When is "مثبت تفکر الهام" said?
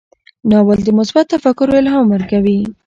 0.99-2.05